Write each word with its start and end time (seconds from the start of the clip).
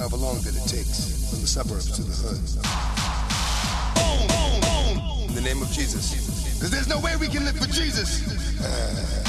However 0.00 0.16
long 0.16 0.40
that 0.40 0.56
it 0.56 0.68
takes 0.68 1.30
from 1.30 1.40
the 1.40 1.46
suburbs 1.46 1.86
to 1.94 2.02
the 2.02 2.10
hood. 2.10 2.42
In 5.28 5.34
the 5.36 5.40
name 5.40 5.62
of 5.62 5.70
Jesus. 5.70 6.54
Because 6.54 6.72
there's 6.72 6.88
no 6.88 6.98
way 6.98 7.14
we 7.14 7.28
can 7.28 7.44
live 7.44 7.56
for 7.56 7.68
Jesus. 7.68 8.26
Uh, 8.60 9.23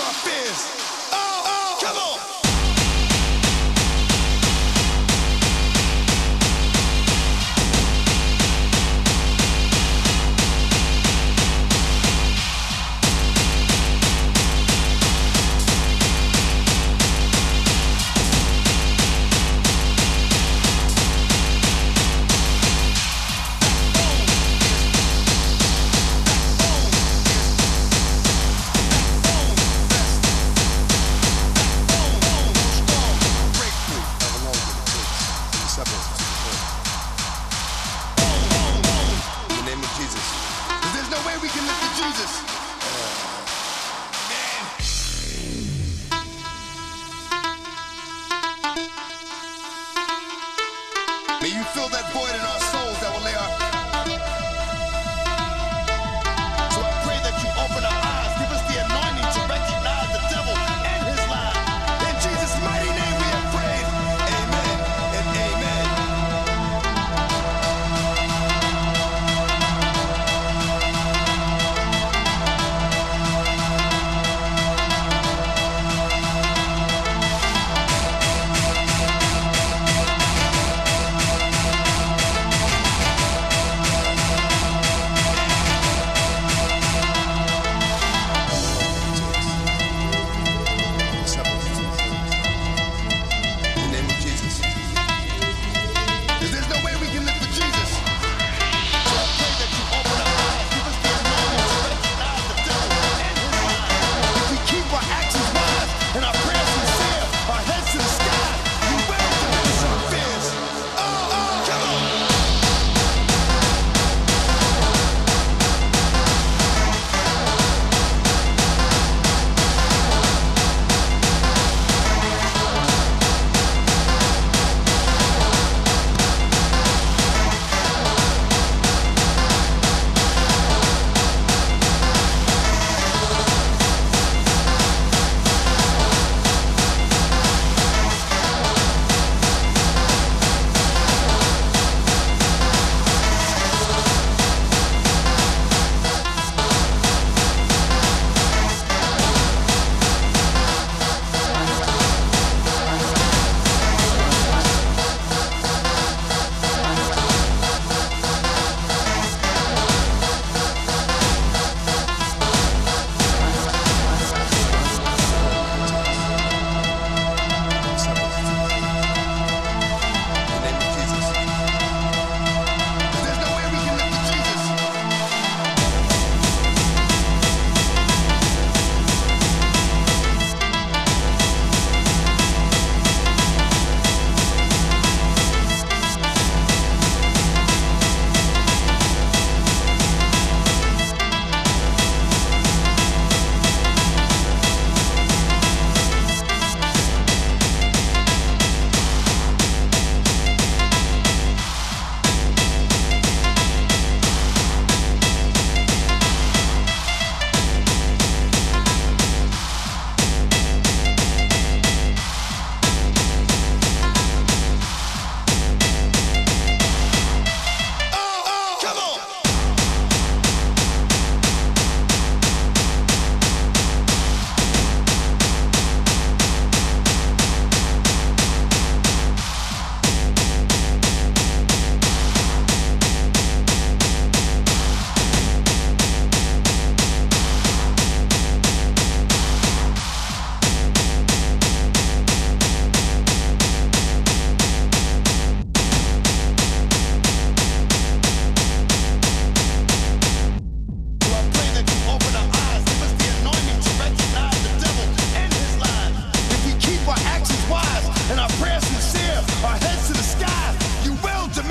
diminish 0.00 0.70
our 0.70 0.79
There's 40.12 41.10
no 41.10 41.18
way 41.26 41.34
we 41.40 41.48
can 41.48 41.64
live 41.66 41.76
for 41.76 41.92
Jesus. 42.02 42.42
May 51.40 51.48
you 51.56 51.64
fill 51.72 51.88
that 51.88 52.12
void 52.12 52.34
in 52.34 52.40
our 52.40 52.60
souls 52.60 53.00
that 53.00 53.14
will 53.14 53.24
lay 53.24 53.34
our. 53.34 53.59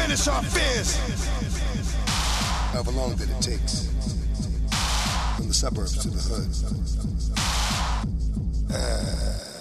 How 0.09 0.27
our 0.27 0.41
fears. 0.41 0.97
However 2.71 2.89
long 2.89 3.15
that 3.17 3.29
it 3.29 3.41
takes, 3.44 3.85
from 5.35 5.47
the 5.47 5.53
suburbs 5.53 6.00
to 6.01 6.09
the 6.09 6.17
hood. 6.17 6.50
Uh, 8.73 9.58